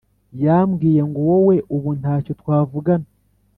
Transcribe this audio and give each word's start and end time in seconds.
Yambwiye 0.43 1.01
ngo 1.09 1.19
wowe 1.29 1.55
ubu 1.75 1.89
ntacyo 1.99 2.31
twavugana 2.41 3.07